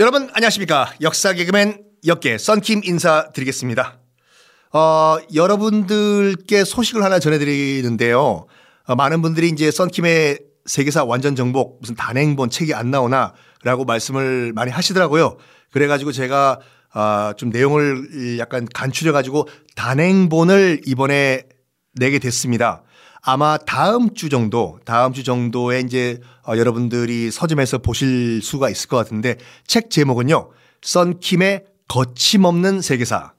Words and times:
여러분 0.00 0.30
안녕하십니까 0.32 0.92
역사 1.00 1.32
개그맨 1.32 1.82
역계 2.06 2.38
썬킴 2.38 2.82
인사드리겠습니다. 2.84 3.98
어, 4.72 5.16
여러분들께 5.34 6.62
소식을 6.62 7.02
하나 7.02 7.18
전해드리는데요. 7.18 8.46
어, 8.84 8.94
많은 8.94 9.22
분들이 9.22 9.48
이제 9.48 9.72
썬킴의 9.72 10.38
세계사 10.66 11.02
완전 11.02 11.34
정복 11.34 11.80
무슨 11.80 11.96
단행본 11.96 12.50
책이 12.50 12.74
안 12.74 12.92
나오나라고 12.92 13.84
말씀을 13.88 14.52
많이 14.52 14.70
하시더라고요. 14.70 15.36
그래가지고 15.72 16.12
제가 16.12 16.60
아, 16.92 17.34
좀 17.36 17.50
내용을 17.50 18.38
약간 18.38 18.68
간추려 18.72 19.10
가지고 19.10 19.48
단행본을 19.74 20.82
이번에 20.86 21.42
내게 21.94 22.20
됐습니다. 22.20 22.84
아마 23.22 23.58
다음 23.58 24.14
주 24.14 24.28
정도, 24.28 24.78
다음 24.84 25.12
주 25.12 25.24
정도에 25.24 25.80
이제 25.80 26.20
어, 26.46 26.56
여러분들이 26.56 27.30
서점에서 27.30 27.78
보실 27.78 28.40
수가 28.42 28.70
있을 28.70 28.88
것 28.88 28.96
같은데 28.96 29.36
책 29.66 29.90
제목은요. 29.90 30.50
썬킴의 30.82 31.64
거침없는 31.88 32.80
세계사. 32.80 33.32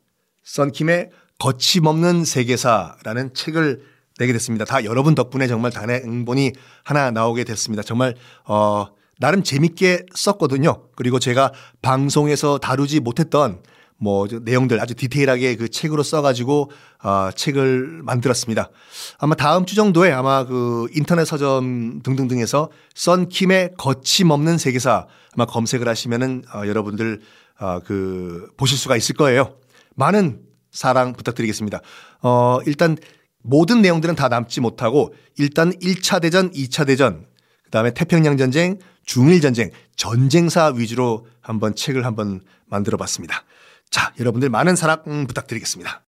썬킴의 0.43 1.09
거침없는 1.39 2.25
세계사라는 2.25 3.33
책을 3.33 3.83
내게 4.17 4.33
됐습니다. 4.33 4.65
다 4.65 4.83
여러분 4.83 5.15
덕분에 5.15 5.47
정말 5.47 5.71
단행본이 5.71 6.51
하나 6.83 7.09
나오게 7.09 7.45
됐습니다. 7.45 7.81
정말 7.83 8.15
어 8.45 8.87
나름 9.17 9.43
재밌게 9.43 10.07
썼거든요. 10.13 10.83
그리고 10.95 11.19
제가 11.19 11.53
방송에서 11.81 12.57
다루지 12.57 12.99
못했던 12.99 13.61
뭐 13.99 14.27
내용들 14.27 14.79
아주 14.79 14.95
디테일하게 14.95 15.57
그 15.57 15.69
책으로 15.69 16.03
써가지고 16.03 16.71
어, 17.03 17.29
책을 17.35 18.01
만들었습니다. 18.03 18.69
아마 19.17 19.35
다음 19.35 19.65
주 19.65 19.75
정도에 19.75 20.11
아마 20.11 20.45
그 20.45 20.87
인터넷 20.95 21.25
서점 21.25 22.01
등등등에서 22.01 22.69
썬킴의 22.95 23.73
거침없는 23.77 24.57
세계사 24.57 25.05
아마 25.33 25.45
검색을 25.45 25.87
하시면은 25.87 26.43
어, 26.53 26.65
여러분들 26.65 27.21
어, 27.59 27.79
그 27.85 28.47
보실 28.57 28.77
수가 28.77 28.95
있을 28.95 29.15
거예요. 29.15 29.55
많은 29.95 30.39
사랑 30.71 31.13
부탁드리겠습니다. 31.13 31.81
어, 32.21 32.59
일단 32.65 32.97
모든 33.41 33.81
내용들은 33.81 34.15
다 34.15 34.29
남지 34.29 34.61
못하고 34.61 35.13
일단 35.37 35.71
1차 35.73 36.21
대전, 36.21 36.51
2차 36.51 36.87
대전, 36.87 37.25
그 37.63 37.69
다음에 37.71 37.93
태평양 37.93 38.37
전쟁, 38.37 38.79
중일 39.05 39.41
전쟁, 39.41 39.71
전쟁사 39.95 40.67
위주로 40.75 41.25
한번 41.41 41.75
책을 41.75 42.05
한번 42.05 42.41
만들어 42.65 42.97
봤습니다. 42.97 43.43
자, 43.91 44.13
여러분들 44.19 44.49
많은 44.49 44.75
사랑 44.75 45.25
부탁드리겠습니다. 45.27 46.05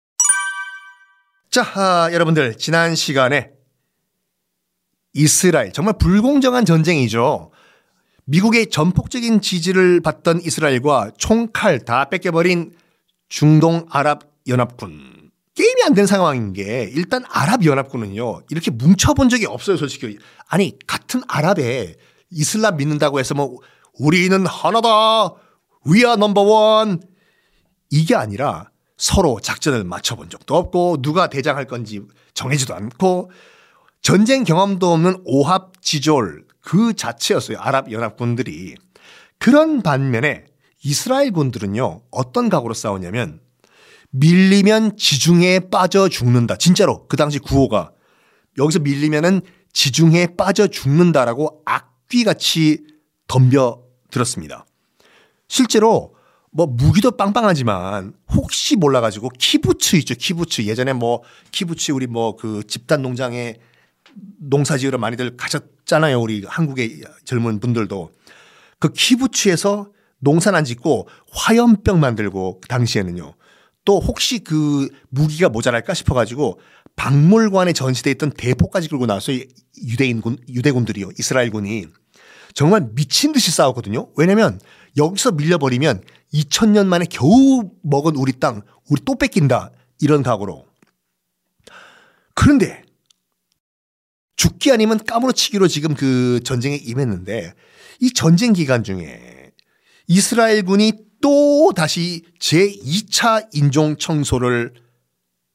자, 1.49 1.61
아, 1.75 2.09
여러분들 2.13 2.57
지난 2.57 2.95
시간에 2.95 3.51
이스라엘 5.13 5.73
정말 5.73 5.95
불공정한 5.97 6.63
전쟁이죠. 6.63 7.51
미국의 8.25 8.69
전폭적인 8.69 9.41
지지를 9.41 9.99
받던 9.99 10.41
이스라엘과 10.41 11.11
총칼 11.17 11.79
다 11.83 12.05
뺏겨버린 12.05 12.73
중동 13.27 13.85
아랍 13.89 14.21
연합군. 14.47 15.31
게임이 15.55 15.83
안 15.83 15.93
된 15.93 16.05
상황인 16.05 16.53
게 16.53 16.89
일단 16.93 17.23
아랍 17.29 17.65
연합군은요 17.65 18.43
이렇게 18.49 18.71
뭉쳐본 18.71 19.27
적이 19.27 19.47
없어요 19.47 19.75
솔직히 19.75 20.17
아니 20.47 20.77
같은 20.87 21.21
아랍에 21.27 21.95
이슬람 22.29 22.77
믿는다고 22.77 23.19
해서 23.19 23.35
뭐 23.35 23.57
우리는 23.99 24.45
하나다 24.47 25.33
위아 25.85 26.15
넘버 26.15 26.41
원 26.41 27.01
이게 27.91 28.15
아니라 28.15 28.69
서로 28.97 29.39
작전을 29.39 29.83
맞춰본 29.83 30.29
적도 30.29 30.55
없고 30.55 31.01
누가 31.01 31.27
대장할 31.27 31.65
건지 31.65 32.01
정해지도 32.33 32.73
않고 32.73 33.31
전쟁 34.01 34.43
경험도 34.43 34.91
없는 34.91 35.21
오합 35.25 35.81
지졸 35.81 36.45
그 36.61 36.93
자체였어요. 36.93 37.57
아랍 37.59 37.91
연합군들이. 37.91 38.75
그런 39.37 39.81
반면에 39.81 40.45
이스라엘 40.83 41.31
군들은요. 41.31 42.01
어떤 42.11 42.49
각오로 42.49 42.73
싸우냐면 42.73 43.41
밀리면 44.11 44.97
지중해에 44.97 45.59
빠져 45.71 46.09
죽는다. 46.09 46.57
진짜로 46.57 47.07
그 47.07 47.17
당시 47.17 47.39
구호가 47.39 47.91
여기서 48.57 48.79
밀리면은 48.79 49.41
지중해에 49.73 50.35
빠져 50.37 50.67
죽는다라고 50.67 51.61
악귀같이 51.65 52.85
덤벼 53.27 53.81
들었습니다. 54.11 54.65
실제로 55.47 56.15
뭐 56.51 56.67
무기도 56.67 57.11
빵빵하지만 57.11 58.13
혹시 58.29 58.75
몰라가지고 58.75 59.29
키부츠 59.39 59.95
있죠 59.97 60.15
키부츠. 60.15 60.63
예전에 60.63 60.93
뭐 60.93 61.23
키부츠 61.51 61.91
우리 61.93 62.07
뭐 62.07 62.35
그 62.35 62.63
집단 62.67 63.01
농장에 63.01 63.55
농사 64.37 64.77
지으러 64.77 64.97
많이들 64.97 65.37
가셨잖아요 65.37 66.19
우리 66.19 66.43
한국의 66.45 67.01
젊은 67.23 67.59
분들도. 67.59 68.11
그 68.79 68.91
키부츠에서 68.91 69.89
농사는 70.19 70.57
안 70.57 70.65
짓고 70.65 71.07
화염병 71.31 71.99
만들고 71.99 72.59
그 72.61 72.67
당시에는요. 72.67 73.33
또 73.85 73.99
혹시 73.99 74.39
그 74.39 74.89
무기가 75.09 75.49
모자랄까 75.49 75.93
싶어가지고 75.93 76.59
박물관에 76.95 77.73
전시돼 77.73 78.11
있던 78.11 78.31
대포까지 78.31 78.89
끌고 78.89 79.05
나왔어요 79.07 79.39
유대인군 79.83 80.37
유대군들이요 80.49 81.11
이스라엘군이 81.17 81.85
정말 82.53 82.89
미친 82.93 83.31
듯이 83.31 83.51
싸웠거든요 83.51 84.09
왜냐면 84.15 84.59
여기서 84.97 85.31
밀려버리면 85.31 86.03
2000년 86.33 86.87
만에 86.87 87.05
겨우 87.09 87.71
먹은 87.83 88.15
우리 88.15 88.33
땅, 88.33 88.61
우리 88.89 89.01
또 89.05 89.15
뺏긴다. 89.15 89.71
이런 89.99 90.23
각오로. 90.23 90.65
그런데 92.33 92.83
죽기 94.35 94.71
아니면 94.71 95.03
까무러치기로 95.03 95.67
지금 95.67 95.93
그 95.93 96.39
전쟁에 96.43 96.75
임했는데 96.75 97.53
이 97.99 98.13
전쟁 98.13 98.53
기간 98.53 98.83
중에 98.83 99.51
이스라엘 100.07 100.63
군이 100.63 100.93
또 101.21 101.71
다시 101.75 102.23
제2차 102.39 103.49
인종 103.53 103.97
청소를 103.97 104.73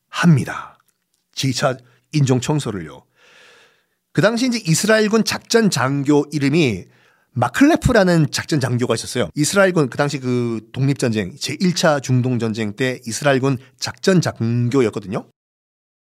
합니다. 0.09 0.79
제2차 1.35 1.83
인종 2.13 2.41
청소를요. 2.41 3.05
그 4.17 4.23
당시 4.23 4.47
이제 4.47 4.59
이스라엘군 4.65 5.25
작전 5.25 5.69
장교 5.69 6.25
이름이 6.33 6.87
마클레프라는 7.33 8.29
작전 8.31 8.61
장교가 8.61 8.95
있었어요. 8.95 9.29
이스라엘군 9.35 9.91
그 9.91 9.99
당시 9.99 10.21
그 10.21 10.71
독립전쟁 10.73 11.35
제1차 11.35 12.03
중동전쟁 12.03 12.77
때 12.77 12.99
이스라엘군 13.07 13.59
작전 13.79 14.23
장교였거든요. 14.23 15.29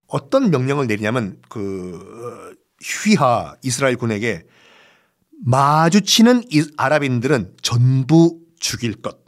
어떤 0.08 0.50
명령을 0.50 0.88
내리냐면 0.88 1.42
그 1.50 2.56
휘하 2.82 3.58
이스라엘군에게 3.64 4.46
마주치는 5.44 6.44
아랍인들은 6.78 7.58
전부 7.62 8.40
죽일 8.62 9.02
것. 9.02 9.26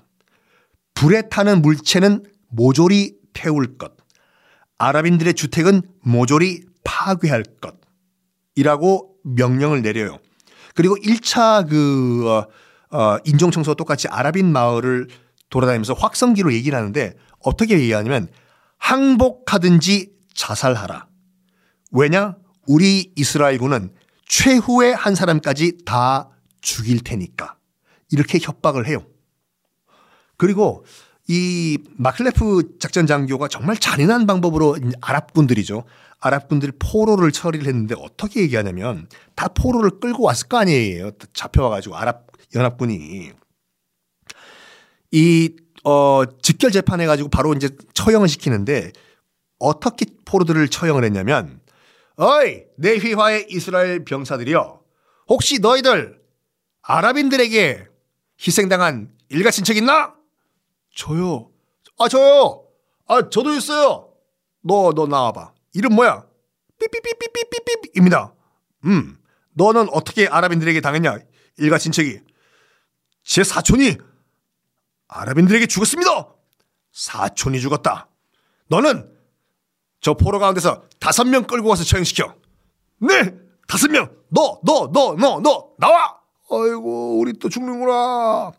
불에 0.94 1.28
타는 1.28 1.62
물체는 1.62 2.24
모조리 2.48 3.18
태울 3.34 3.78
것. 3.78 3.98
아랍인들의 4.78 5.34
주택은 5.34 5.82
모조리 6.04 6.64
파괴할 6.86 7.44
것. 7.60 7.86
이라고 8.58 9.12
명령을 9.24 9.84
내려요. 9.84 10.18
그리고 10.74 10.96
1차 10.98 11.70
그, 11.70 12.26
어, 12.28 12.48
어, 12.90 13.18
인종청소와 13.24 13.76
똑같이 13.76 14.08
아랍인 14.08 14.52
마을을 14.52 15.08
돌아다니면서 15.50 15.94
확성기로 15.94 16.52
얘기를 16.54 16.78
하는데 16.78 17.14
어떻게 17.40 17.80
얘기하냐면 17.80 18.28
항복하든지 18.80 20.12
자살하라. 20.34 21.08
왜냐? 21.92 22.36
우리 22.68 23.14
이스라엘군은 23.16 23.94
최후의 24.28 24.96
한 24.96 25.14
사람까지 25.14 25.86
다 25.86 26.30
죽일 26.60 27.04
테니까. 27.04 27.56
이렇게 28.12 28.40
협박을 28.42 28.88
해요. 28.88 29.06
그리고 30.36 30.84
이 31.28 31.78
마클레프 31.98 32.78
작전 32.80 33.06
장교가 33.06 33.50
정말 33.50 33.78
잔인한 33.78 34.26
방법으로 34.26 34.78
아랍군들이죠. 35.02 35.84
아랍군들이 36.20 36.74
포로를 36.80 37.32
처리를 37.32 37.68
했는데 37.68 37.96
어떻게 37.98 38.42
얘기하냐면 38.42 39.08
다 39.36 39.48
포로를 39.48 40.00
끌고 40.00 40.24
왔을 40.24 40.48
거 40.48 40.58
아니에요. 40.58 41.12
잡혀와가지고 41.34 41.96
아랍 41.96 42.28
연합군이 42.56 43.32
이 45.12 45.56
어, 45.84 46.24
직결 46.42 46.72
재판해가지고 46.72 47.30
바로 47.30 47.54
이제 47.54 47.70
처형을 47.94 48.28
시키는데 48.28 48.92
어떻게 49.60 50.06
포로들을 50.26 50.68
처형을 50.70 51.04
했냐면 51.04 51.62
어이 52.18 52.64
내휘화의 52.78 53.48
이스라엘 53.50 54.04
병사들이여 54.04 54.82
혹시 55.30 55.60
너희들 55.60 56.20
아랍인들에게 56.82 57.88
희생당한 58.46 59.12
일가 59.30 59.52
친척 59.52 59.78
있나? 59.78 60.16
저요. 60.96 61.52
아 62.00 62.08
저요. 62.08 62.64
아 63.08 63.30
저도 63.30 63.54
있어요. 63.54 64.14
너 64.64 64.92
너 64.94 65.06
나와봐. 65.06 65.54
이름 65.74 65.96
뭐야? 65.96 66.26
삐삐삐삐삐삐삐입니다. 66.80 68.34
음, 68.86 69.18
너는 69.54 69.88
어떻게 69.92 70.28
아랍인들에게 70.28 70.82
당했냐? 70.82 71.18
일가 71.58 71.78
친척이. 71.78 72.20
제 73.24 73.44
사촌이 73.44 73.98
아랍인들에게 75.08 75.66
죽었습니다. 75.68 76.28
사촌이 76.92 77.60
죽었다. 77.60 78.10
너는 78.68 79.14
저 80.02 80.14
포로 80.14 80.40
가운데서 80.40 80.84
다섯 81.00 81.26
명 81.26 81.44
끌고 81.46 81.70
와서 81.70 81.84
처형시켜. 81.84 82.36
네, 83.00 83.34
다섯 83.68 83.90
명. 83.90 84.10
너, 84.30 84.60
너, 84.64 84.92
너, 84.92 85.16
너, 85.16 85.40
너, 85.40 85.70
나와. 85.78 86.18
아이고, 86.50 87.20
우리 87.20 87.34
또 87.34 87.50
죽는구나. 87.50 88.52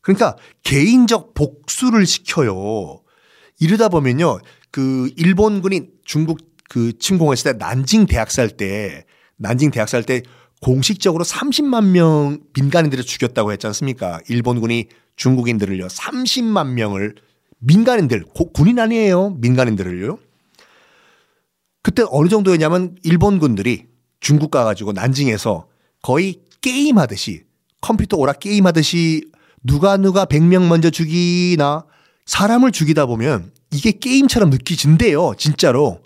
그러니까 0.00 0.36
개인적 0.62 1.34
복수를 1.34 2.06
시켜요. 2.06 3.02
이러다 3.60 3.88
보면요. 3.88 4.40
그 4.70 5.10
일본군이 5.16 5.88
중국 6.12 6.40
그 6.68 6.98
침공했을 6.98 7.52
때 7.52 7.58
난징 7.58 8.04
대학 8.04 8.30
살 8.30 8.50
때 8.50 9.06
난징 9.38 9.70
대학 9.70 9.88
살 9.88 10.02
때 10.02 10.20
공식적으로 10.60 11.24
30만 11.24 11.86
명 11.86 12.40
민간인들을 12.52 13.02
죽였다고 13.02 13.50
했지 13.50 13.66
않습니까? 13.68 14.20
일본군이 14.28 14.88
중국인들을요. 15.16 15.86
30만 15.86 16.72
명을 16.72 17.14
민간인들 17.60 18.26
군인 18.52 18.78
아니에요. 18.78 19.30
민간인들을요. 19.40 20.18
그때 21.82 22.04
어느 22.10 22.28
정도였냐면 22.28 22.96
일본군들이 23.04 23.86
중국 24.20 24.50
가가지고 24.50 24.92
난징에서 24.92 25.66
거의 26.02 26.42
게임하듯이 26.60 27.44
컴퓨터 27.80 28.18
오락 28.18 28.40
게임하듯이 28.40 29.30
누가 29.64 29.96
누가 29.96 30.26
100명 30.26 30.68
먼저 30.68 30.90
죽이나 30.90 31.86
사람을 32.26 32.72
죽이다 32.72 33.06
보면 33.06 33.52
이게 33.70 33.92
게임처럼 33.92 34.50
느끼진대요. 34.50 35.34
진짜로. 35.38 36.02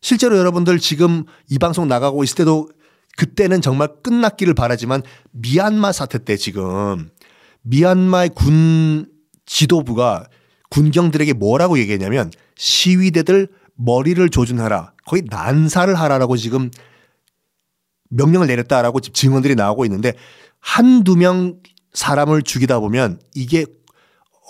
실제로 0.00 0.38
여러분들 0.38 0.78
지금 0.78 1.24
이 1.50 1.58
방송 1.58 1.88
나가고 1.88 2.22
있을 2.24 2.36
때도 2.36 2.68
그때는 3.16 3.60
정말 3.60 3.88
끝났기를 4.02 4.54
바라지만 4.54 5.02
미얀마 5.32 5.92
사태 5.92 6.18
때 6.18 6.36
지금 6.36 7.10
미얀마의 7.62 8.30
군 8.30 9.10
지도부가 9.44 10.26
군경들에게 10.70 11.32
뭐라고 11.32 11.78
얘기했냐면 11.78 12.30
시위대들 12.56 13.48
머리를 13.74 14.28
조준하라. 14.28 14.92
거의 15.06 15.22
난사를 15.28 15.92
하라라고 15.94 16.36
지금 16.36 16.70
명령을 18.10 18.46
내렸다라고 18.46 19.00
지금 19.00 19.14
증언들이 19.14 19.54
나오고 19.54 19.84
있는데 19.84 20.12
한두 20.60 21.16
명 21.16 21.60
사람을 21.92 22.42
죽이다 22.42 22.80
보면 22.80 23.20
이게 23.34 23.66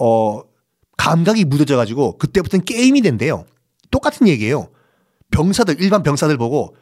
어 0.01 0.43
감각이 0.99 1.47
무뎌져 1.47 1.77
가지고 1.77 2.19
그때부터는 2.19 2.67
게임이 2.67 3.01
된대요. 3.01 3.47
똑같은 3.91 4.29
얘기예요. 4.29 4.69
병사들 5.31 5.81
일반 5.81 6.03
병사들 6.03 6.37
보고 6.37 6.77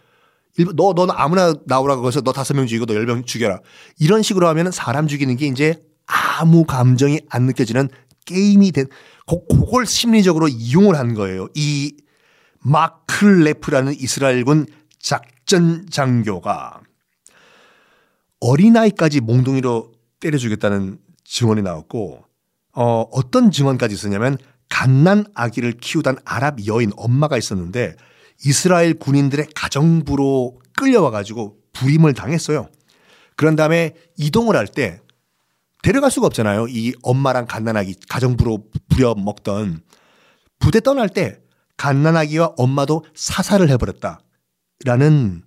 너 0.75 0.93
너는 0.95 1.15
아무나 1.17 1.55
나오라고 1.67 2.09
해서 2.09 2.21
너 2.23 2.33
다섯 2.33 2.55
명 2.55 2.67
죽이고 2.67 2.87
너 2.87 2.95
열 2.95 3.07
명 3.07 3.25
죽여라. 3.25 3.61
이런 4.01 4.23
식으로 4.23 4.49
하면 4.49 4.73
사람 4.73 5.07
죽이는 5.07 5.37
게 5.37 5.47
이제 5.47 5.81
아무 6.07 6.65
감정이 6.65 7.21
안 7.29 7.43
느껴지는 7.45 7.89
게임이 8.25 8.73
된 8.73 8.87
그걸 9.27 9.87
심리적으로 9.87 10.49
이용을 10.49 10.97
한 10.97 11.15
거예요. 11.15 11.49
이 11.55 11.95
마클레프라는 12.61 13.95
이스라엘군 13.99 14.67
작전 14.99 15.87
장교가 15.91 16.81
어린아이까지 18.41 19.21
몽둥이로 19.21 19.93
때려 20.21 20.39
죽였다는 20.39 20.99
증언이 21.25 21.63
나왔고 21.63 22.25
어, 22.77 23.07
어떤 23.11 23.51
증언까지 23.51 23.95
있었냐면 23.95 24.39
갓난 24.69 25.25
아기를 25.35 25.73
키우던 25.81 26.19
아랍 26.25 26.67
여인 26.67 26.93
엄마가 26.97 27.39
있었는데 27.39 27.97
이스라엘 28.45 28.95
군인들의 28.95 29.49
가정부로 29.55 30.61
끌려와 30.77 31.11
가지고 31.11 31.57
불임을 31.73 32.13
당했어요. 32.15 32.69
그런 33.35 33.57
다음에 33.57 33.95
이동을 34.19 34.57
할 34.57 34.67
때 34.67 35.01
데려갈 35.83 36.11
수가 36.11 36.27
없잖아요. 36.27 36.67
이 36.69 36.95
엄마랑 37.03 37.47
갓난아기 37.47 37.95
가정부로 38.09 38.65
부려먹던 38.89 39.83
부대 40.59 40.81
떠날 40.81 41.09
때 41.09 41.39
갓난아기와 41.77 42.55
엄마도 42.57 43.05
사살을 43.15 43.71
해버렸다라는 43.71 45.45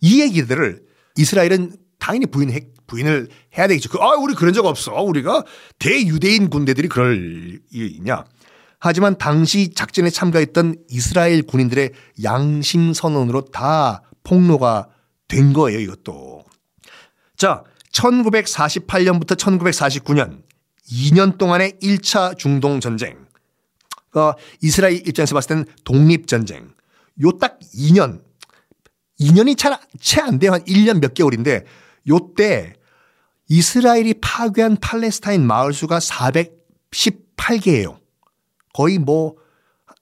이 0.00 0.20
얘기들을 0.22 0.82
이스라엘은 1.16 1.76
당연히 2.00 2.26
부인 2.26 2.50
해, 2.50 2.60
부인을 2.88 3.28
해야 3.56 3.68
되겠죠. 3.68 3.88
그, 3.90 3.98
아, 3.98 4.14
우리 4.16 4.34
그런 4.34 4.52
적 4.52 4.66
없어. 4.66 4.92
우리가 5.02 5.44
대유대인 5.78 6.50
군대들이 6.50 6.88
그럴 6.88 7.60
일이냐. 7.70 8.24
하지만 8.80 9.16
당시 9.18 9.72
작전에 9.74 10.10
참가했던 10.10 10.76
이스라엘 10.88 11.42
군인들의 11.42 11.92
양심 12.24 12.92
선언으로 12.94 13.42
다 13.52 14.02
폭로가 14.24 14.88
된 15.28 15.52
거예요, 15.52 15.78
이것도. 15.78 16.44
자, 17.36 17.62
1948년부터 17.92 19.36
1949년 19.36 20.42
2년 20.90 21.38
동안의 21.38 21.74
1차 21.82 22.36
중동 22.38 22.80
전쟁. 22.80 23.16
어, 24.14 24.32
이스라엘 24.60 25.06
입장에서 25.06 25.34
봤을 25.34 25.48
때는 25.48 25.64
독립 25.84 26.26
전쟁. 26.26 26.72
요 27.22 27.30
딱 27.38 27.58
2년. 27.74 28.22
2년이 29.20 29.56
채안 30.00 30.38
돼요. 30.38 30.52
한 30.52 30.62
1년 30.64 31.00
몇 31.00 31.12
개월인데 31.14 31.64
요때 32.08 32.74
이스라엘이 33.48 34.14
파괴한 34.20 34.76
팔레스타인 34.76 35.46
마을 35.46 35.72
수가 35.72 35.98
418개예요. 35.98 37.98
거의 38.72 38.98
뭐 38.98 39.36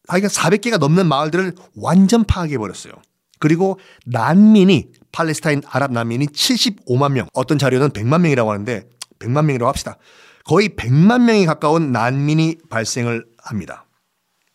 하여간 0.06 0.30
400개가 0.30 0.78
넘는 0.78 1.06
마을들을 1.06 1.54
완전 1.76 2.24
파괴해 2.24 2.58
버렸어요. 2.58 2.92
그리고 3.38 3.78
난민이 4.06 4.90
팔레스타인 5.12 5.62
아랍 5.66 5.92
난민이 5.92 6.26
75만 6.26 7.12
명. 7.12 7.28
어떤 7.32 7.58
자료는 7.58 7.90
100만 7.90 8.22
명이라고 8.22 8.50
하는데 8.50 8.88
100만 9.18 9.44
명이라고 9.46 9.68
합시다. 9.68 9.96
거의 10.44 10.70
100만 10.70 11.22
명이 11.22 11.46
가까운 11.46 11.92
난민이 11.92 12.56
발생을 12.68 13.26
합니다. 13.38 13.86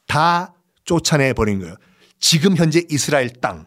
다 0.07 0.53
쫓아내 0.85 1.33
버린 1.33 1.59
거예요. 1.59 1.75
지금 2.19 2.55
현재 2.55 2.83
이스라엘 2.89 3.31
땅. 3.33 3.65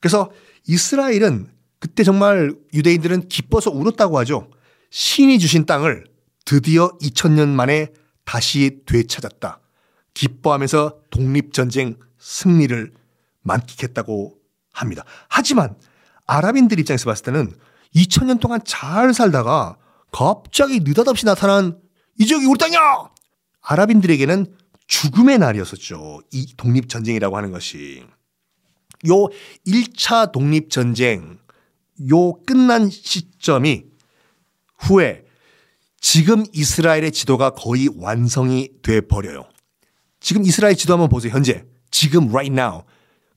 그래서 0.00 0.30
이스라엘은 0.66 1.52
그때 1.80 2.04
정말 2.04 2.54
유대인들은 2.72 3.28
기뻐서 3.28 3.70
울었다고 3.70 4.18
하죠. 4.20 4.50
신이 4.90 5.38
주신 5.38 5.66
땅을 5.66 6.04
드디어 6.44 6.90
2000년 7.00 7.48
만에 7.48 7.88
다시 8.24 8.80
되찾았다. 8.86 9.60
기뻐하면서 10.14 10.98
독립전쟁 11.10 11.96
승리를 12.18 12.92
만끽했다고 13.42 14.36
합니다. 14.72 15.04
하지만 15.28 15.76
아랍인들 16.26 16.78
입장에서 16.78 17.06
봤을 17.06 17.24
때는 17.24 17.54
2000년 17.94 18.40
동안 18.40 18.60
잘 18.64 19.12
살다가 19.14 19.76
갑자기 20.12 20.80
느닷없이 20.80 21.24
나타난 21.24 21.80
이 22.18 22.26
지역이 22.26 22.44
우리 22.46 22.58
땅이야! 22.58 23.10
아랍인들에게는 23.62 24.54
죽음의 24.86 25.38
날이었었죠. 25.38 26.20
이 26.32 26.54
독립전쟁이라고 26.56 27.36
하는 27.36 27.52
것이. 27.52 28.04
요 29.08 29.28
1차 29.66 30.30
독립전쟁, 30.32 31.38
요 32.08 32.32
끝난 32.46 32.88
시점이 32.88 33.84
후에 34.78 35.24
지금 36.00 36.44
이스라엘의 36.52 37.12
지도가 37.12 37.50
거의 37.50 37.88
완성이 37.98 38.70
돼 38.82 39.00
버려요. 39.00 39.44
지금 40.18 40.44
이스라엘 40.44 40.74
지도 40.74 40.94
한번 40.94 41.08
보세요. 41.08 41.32
현재. 41.32 41.64
지금 41.90 42.28
right 42.28 42.52
now. 42.52 42.84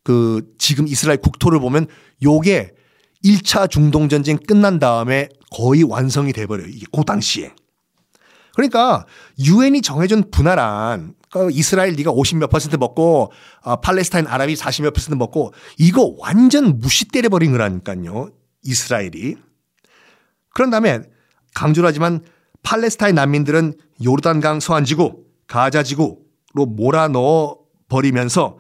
그 0.04 0.54
지금 0.58 0.88
이스라엘 0.88 1.18
국토를 1.18 1.60
보면 1.60 1.88
요게 2.24 2.72
1차 3.24 3.70
중동 3.70 4.10
전쟁 4.10 4.38
끝난 4.38 4.80
다음에 4.80 5.30
거의 5.52 5.84
완성이 5.84 6.34
돼 6.34 6.46
버려요. 6.46 6.68
이게 6.68 6.86
그 6.92 7.04
당시에. 7.04 7.54
그러니까 8.56 9.06
유엔이 9.40 9.82
정해준 9.82 10.30
분할안 10.30 11.16
그 11.32 11.50
이스라엘 11.52 11.96
네가 11.96 12.12
50 12.12 12.38
몇 12.38 12.50
퍼센트 12.50 12.76
먹고 12.76 13.32
어, 13.64 13.76
팔레스타인 13.78 14.28
아랍이 14.28 14.56
40 14.56 14.84
몇 14.84 14.94
퍼센트 14.94 15.16
먹고 15.16 15.54
이거 15.80 16.14
완전 16.20 16.80
무시 16.80 17.06
때려버린 17.06 17.52
거라니까요. 17.52 18.30
이스라엘이. 18.64 19.38
그런 20.54 20.70
다음에 20.70 21.02
강조를 21.54 21.88
하지만 21.88 22.24
팔레스타인 22.64 23.16
난민들은 23.16 23.74
요르단강 24.04 24.60
서안지구, 24.60 25.24
가자지구로 25.48 26.66
몰아넣어 26.68 27.60
버리면서 27.90 28.58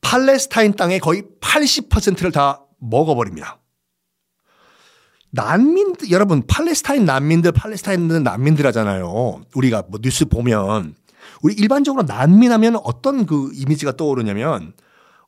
팔레스타인 0.00 0.74
땅의 0.74 1.00
거의 1.00 1.24
80%를 1.40 2.30
다 2.30 2.64
먹어버립니다. 2.78 3.60
난민들, 5.30 6.10
여러분, 6.10 6.46
팔레스타인 6.46 7.04
난민들, 7.04 7.52
팔레스타인들 7.52 8.22
난민들 8.22 8.64
하잖아요. 8.66 9.42
우리가 9.54 9.84
뭐 9.88 10.00
뉴스 10.00 10.24
보면. 10.26 10.94
우리 11.42 11.54
일반적으로 11.54 12.04
난민하면 12.04 12.76
어떤 12.84 13.26
그 13.26 13.50
이미지가 13.52 13.96
떠오르냐면 13.96 14.72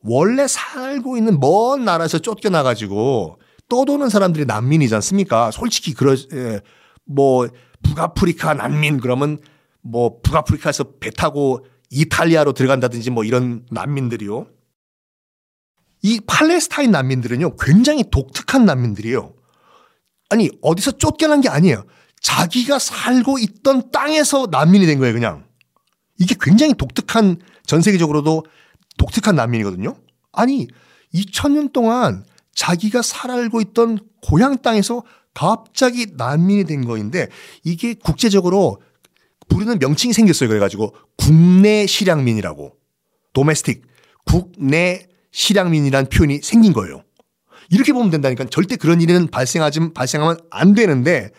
원래 0.03 0.47
살고 0.47 1.17
있는 1.17 1.41
먼 1.41 1.85
나라에서 1.85 2.19
쫓겨나가지고 2.19 3.39
떠도는 3.69 4.09
사람들이 4.09 4.47
난민이지 4.47 4.95
않습니까? 4.95 5.51
솔직히 5.51 5.93
그러, 5.93 6.15
예, 6.33 6.61
뭐 7.05 7.49
북아프리카 7.83 8.55
난민 8.55 9.01
그러면 9.01 9.39
뭐 9.83 10.21
북아프리카에서 10.23 10.99
배 11.01 11.11
타고 11.11 11.65
이탈리아로 11.91 12.53
들어간다든지 12.53 13.11
뭐 13.11 13.25
이런 13.25 13.67
난민들이요. 13.71 14.47
이 16.03 16.21
팔레스타인 16.27 16.91
난민들은요 16.93 17.57
굉장히 17.57 18.05
독특한 18.11 18.65
난민들이에요. 18.65 19.35
아니 20.31 20.51
어디서 20.61 20.93
쫓겨난 20.93 21.41
게 21.41 21.49
아니에요. 21.49 21.85
자기가 22.21 22.79
살고 22.79 23.39
있던 23.39 23.91
땅에서 23.91 24.49
난민이 24.51 24.87
된 24.87 24.99
거예요 24.99 25.15
그냥. 25.15 25.47
이게 26.19 26.35
굉장히 26.41 26.75
독특한 26.75 27.41
전 27.65 27.81
세계적으로도 27.81 28.45
독특한 28.99 29.37
난민이거든요. 29.37 29.97
아니 30.33 30.69
2000년 31.15 31.73
동안 31.73 32.25
자기가 32.55 33.03
살고 33.03 33.61
있던 33.63 33.99
고향 34.21 34.59
땅에서 34.59 35.03
갑자기 35.33 36.09
난민이 36.17 36.65
된 36.65 36.85
거인데 36.85 37.29
이게 37.65 37.95
국제적으로 37.95 38.83
부르는 39.49 39.79
명칭이 39.79 40.13
생겼어요. 40.13 40.49
그래가지고 40.49 40.95
국내 41.17 41.87
실향민이라고 41.87 42.77
도메스틱 43.33 43.87
국내 44.27 45.07
실향민이라는 45.31 46.11
표현이 46.11 46.41
생긴 46.43 46.73
거예요. 46.73 47.03
이렇게 47.71 47.93
보면 47.93 48.11
된다니까 48.11 48.47
절대 48.47 48.77
그런 48.77 49.01
일은 49.01 49.29
발생하지 49.29 49.93
발생하면 49.95 50.39
안 50.51 50.75
되는데 50.75 51.31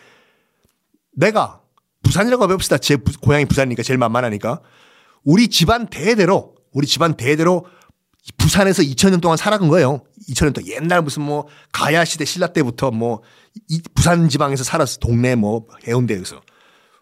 내가 1.12 1.60
부산이라고 2.02 2.44
해봅시다. 2.44 2.78
제 2.78 2.96
고향이 2.96 3.44
부산이니까 3.44 3.82
제일 3.82 3.98
만만하니까 3.98 4.62
우리 5.24 5.48
집안 5.48 5.88
대대로 5.88 6.54
우리 6.72 6.86
집안 6.86 7.14
대대로 7.14 7.66
부산에서 8.36 8.82
2000년 8.82 9.20
동안 9.20 9.36
살아간 9.36 9.68
거예요. 9.68 10.02
2000년 10.28 10.54
동안 10.54 10.68
옛날 10.68 11.02
무슨 11.02 11.22
뭐 11.22 11.46
가야 11.72 12.04
시대 12.04 12.24
신라 12.24 12.48
때부터 12.48 12.90
뭐 12.90 13.22
부산 13.94 14.28
지방에서 14.28 14.62
살았어. 14.64 14.98
동네 14.98 15.34
뭐 15.34 15.66
해운대에서. 15.86 16.40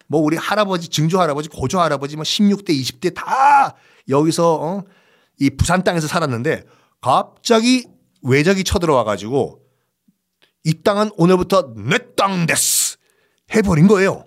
뭐 0.06 0.20
우리 0.22 0.36
할아버지, 0.36 0.88
증조 0.88 1.20
할아버지, 1.20 1.48
고조 1.50 1.80
할아버지 1.80 2.16
뭐 2.16 2.22
16대, 2.22 2.70
20대 2.70 3.14
다 3.14 3.74
여기서 4.08 4.54
어? 4.54 4.84
이 5.38 5.50
부산 5.50 5.84
땅에서 5.84 6.06
살았는데 6.06 6.64
갑자기 7.02 7.86
외적이 8.22 8.64
쳐들어와 8.64 9.04
가지고 9.04 9.60
이 10.64 10.82
땅은 10.82 11.10
오늘부터 11.16 11.74
내 11.76 11.98
땅 12.16 12.46
됐스 12.46 12.96
해버린 13.54 13.86
거예요. 13.86 14.24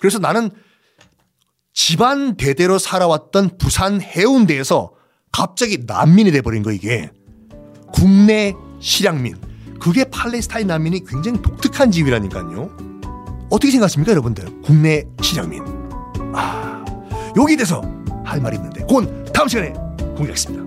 그래서 0.00 0.18
나는 0.18 0.50
집안 1.74 2.36
대대로 2.36 2.78
살아왔던 2.78 3.58
부산 3.58 4.00
해운대에서 4.00 4.92
갑자기 5.32 5.78
난민이 5.86 6.30
돼버린 6.32 6.62
거 6.62 6.72
이게 6.72 7.10
국내 7.92 8.54
실향민 8.80 9.36
그게 9.80 10.04
팔레스타인 10.04 10.66
난민이 10.66 11.04
굉장히 11.06 11.40
독특한 11.42 11.90
지위라니까요. 11.90 12.70
어떻게 13.50 13.70
생각하십니까 13.70 14.12
여러분들? 14.12 14.62
국내 14.62 15.04
실향민 15.22 15.62
아 16.34 16.84
여기 17.36 17.56
대해서 17.56 17.82
할 18.24 18.40
말이 18.40 18.56
있는데 18.56 18.80
그건 18.80 19.24
다음 19.32 19.48
시간에 19.48 19.72
공개하겠습니다. 19.98 20.61